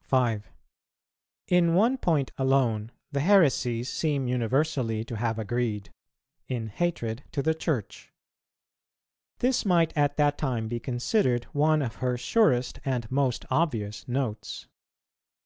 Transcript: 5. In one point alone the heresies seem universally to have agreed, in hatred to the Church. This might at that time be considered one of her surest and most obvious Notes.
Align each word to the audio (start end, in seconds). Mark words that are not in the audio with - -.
5. 0.00 0.48
In 1.48 1.74
one 1.74 1.98
point 1.98 2.30
alone 2.38 2.90
the 3.10 3.20
heresies 3.20 3.90
seem 3.92 4.26
universally 4.26 5.04
to 5.04 5.16
have 5.18 5.38
agreed, 5.38 5.92
in 6.48 6.68
hatred 6.68 7.24
to 7.32 7.42
the 7.42 7.52
Church. 7.52 8.10
This 9.40 9.66
might 9.66 9.94
at 9.94 10.16
that 10.16 10.38
time 10.38 10.68
be 10.68 10.80
considered 10.80 11.44
one 11.52 11.82
of 11.82 11.96
her 11.96 12.16
surest 12.16 12.80
and 12.86 13.10
most 13.10 13.44
obvious 13.50 14.08
Notes. 14.08 14.68